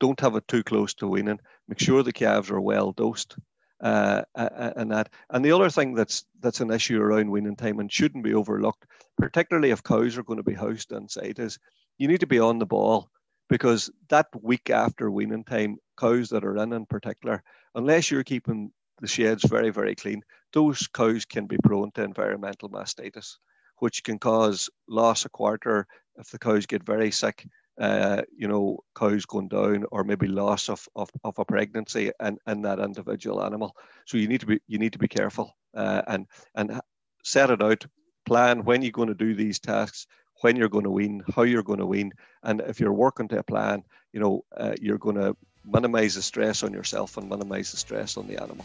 Don't 0.00 0.20
have 0.20 0.36
it 0.36 0.46
too 0.48 0.62
close 0.62 0.94
to 0.94 1.08
weaning. 1.08 1.40
Make 1.68 1.80
sure 1.80 2.02
the 2.02 2.12
calves 2.12 2.50
are 2.50 2.60
well 2.60 2.92
dosed. 2.92 3.36
Uh, 3.80 4.22
and 4.34 4.90
that, 4.90 5.08
and 5.30 5.44
the 5.44 5.52
other 5.52 5.70
thing 5.70 5.94
that's 5.94 6.24
that's 6.40 6.60
an 6.60 6.72
issue 6.72 7.00
around 7.00 7.30
weaning 7.30 7.54
time 7.54 7.78
and 7.78 7.92
shouldn't 7.92 8.24
be 8.24 8.34
overlooked, 8.34 8.86
particularly 9.16 9.70
if 9.70 9.82
cows 9.84 10.18
are 10.18 10.24
going 10.24 10.38
to 10.38 10.42
be 10.42 10.54
housed 10.54 10.90
inside, 10.92 11.38
is 11.38 11.58
you 11.98 12.08
need 12.08 12.20
to 12.20 12.26
be 12.26 12.40
on 12.40 12.58
the 12.58 12.66
ball 12.66 13.08
because 13.48 13.90
that 14.08 14.26
week 14.42 14.70
after 14.70 15.10
weaning 15.10 15.44
time, 15.44 15.78
cows 15.98 16.28
that 16.30 16.44
are 16.44 16.56
in 16.56 16.72
in 16.72 16.86
particular, 16.86 17.42
unless 17.74 18.10
you're 18.10 18.24
keeping 18.24 18.72
the 19.00 19.06
sheds 19.06 19.44
very, 19.44 19.70
very 19.70 19.94
clean, 19.94 20.22
those 20.52 20.86
cows 20.88 21.24
can 21.24 21.46
be 21.46 21.56
prone 21.62 21.90
to 21.92 22.02
environmental 22.02 22.68
mastitis, 22.68 23.36
which 23.78 24.02
can 24.04 24.18
cause 24.18 24.68
loss 24.88 25.24
of 25.24 25.32
quarter 25.32 25.86
if 26.16 26.30
the 26.30 26.38
cows 26.38 26.66
get 26.66 26.82
very 26.82 27.10
sick. 27.10 27.46
Uh, 27.78 28.22
you 28.36 28.48
know, 28.48 28.78
cows 28.96 29.24
going 29.24 29.48
down, 29.48 29.84
or 29.92 30.02
maybe 30.02 30.26
loss 30.26 30.68
of, 30.68 30.88
of, 30.96 31.08
of 31.22 31.38
a 31.38 31.44
pregnancy 31.44 32.10
and, 32.18 32.38
and 32.46 32.64
that 32.64 32.80
individual 32.80 33.44
animal. 33.44 33.76
So 34.04 34.16
you 34.16 34.26
need 34.26 34.40
to 34.40 34.46
be 34.46 34.60
you 34.66 34.78
need 34.78 34.92
to 34.94 34.98
be 34.98 35.06
careful 35.06 35.56
uh, 35.74 36.02
and 36.08 36.26
and 36.56 36.80
set 37.22 37.50
it 37.50 37.62
out. 37.62 37.86
Plan 38.26 38.64
when 38.64 38.82
you're 38.82 38.90
going 38.90 39.08
to 39.08 39.14
do 39.14 39.34
these 39.34 39.58
tasks 39.60 40.06
when 40.40 40.56
you're 40.56 40.68
going 40.68 40.84
to 40.84 40.90
wean, 40.90 41.22
how 41.34 41.42
you're 41.42 41.62
going 41.62 41.78
to 41.78 41.86
wean, 41.86 42.12
and 42.42 42.60
if 42.62 42.80
you're 42.80 42.92
working 42.92 43.28
to 43.28 43.38
a 43.38 43.42
plan, 43.42 43.82
you 44.12 44.20
know, 44.20 44.44
uh, 44.56 44.74
you're 44.80 44.98
going 44.98 45.16
to 45.16 45.36
minimize 45.64 46.14
the 46.14 46.22
stress 46.22 46.62
on 46.62 46.72
yourself 46.72 47.16
and 47.16 47.28
minimize 47.28 47.70
the 47.70 47.76
stress 47.76 48.16
on 48.16 48.26
the 48.26 48.40
animal. 48.40 48.64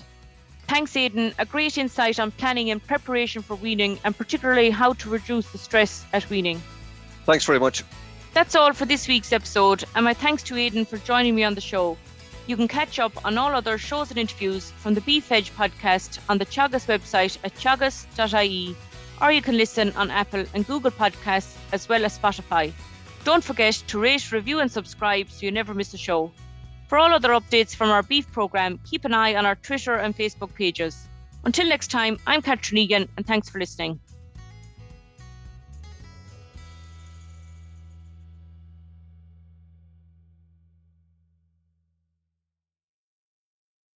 Thanks, 0.67 0.95
Aidan. 0.95 1.33
A 1.39 1.45
great 1.45 1.77
insight 1.77 2.19
on 2.19 2.31
planning 2.31 2.71
and 2.71 2.85
preparation 2.85 3.41
for 3.41 3.55
weaning, 3.55 3.99
and 4.03 4.17
particularly 4.17 4.69
how 4.69 4.93
to 4.93 5.09
reduce 5.09 5.51
the 5.51 5.57
stress 5.57 6.05
at 6.13 6.29
weaning. 6.29 6.61
Thanks 7.25 7.45
very 7.45 7.59
much. 7.59 7.83
That's 8.33 8.55
all 8.55 8.73
for 8.73 8.85
this 8.85 9.07
week's 9.07 9.31
episode, 9.31 9.83
and 9.95 10.05
my 10.05 10.13
thanks 10.13 10.41
to 10.43 10.57
Aidan 10.57 10.85
for 10.85 10.97
joining 10.97 11.35
me 11.35 11.43
on 11.43 11.53
the 11.53 11.61
show. 11.61 11.97
You 12.47 12.57
can 12.57 12.67
catch 12.67 12.99
up 12.99 13.25
on 13.25 13.37
all 13.37 13.53
other 13.53 13.77
shows 13.77 14.09
and 14.09 14.19
interviews 14.19 14.71
from 14.71 14.95
the 14.95 15.01
Beef 15.01 15.31
Edge 15.31 15.51
podcast 15.55 16.19
on 16.27 16.39
the 16.39 16.45
Teagasc 16.45 16.87
website 16.87 17.37
at 17.43 17.55
teagasc.ie 17.55 18.75
or 19.21 19.31
you 19.31 19.41
can 19.41 19.55
listen 19.57 19.93
on 19.95 20.11
Apple 20.11 20.45
and 20.53 20.67
Google 20.67 20.91
Podcasts 20.91 21.55
as 21.71 21.87
well 21.87 22.03
as 22.03 22.17
Spotify. 22.17 22.73
Don't 23.23 23.43
forget 23.43 23.81
to 23.87 23.99
rate, 23.99 24.31
review, 24.31 24.59
and 24.59 24.71
subscribe 24.71 25.29
so 25.29 25.45
you 25.45 25.51
never 25.51 25.73
miss 25.73 25.93
a 25.93 25.97
show. 25.97 26.31
For 26.87 26.97
all 26.97 27.13
other 27.13 27.29
updates 27.29 27.75
from 27.75 27.89
our 27.89 28.03
beef 28.03 28.29
programme, 28.31 28.79
keep 28.83 29.05
an 29.05 29.13
eye 29.13 29.35
on 29.35 29.45
our 29.45 29.55
Twitter 29.55 29.95
and 29.95 30.15
Facebook 30.15 30.53
pages. 30.53 31.07
Until 31.45 31.67
next 31.69 31.89
time, 31.89 32.17
I'm 32.27 32.41
Catherine 32.41 32.79
Egan, 32.79 33.07
and 33.15 33.25
thanks 33.25 33.49
for 33.49 33.59
listening. 33.59 33.99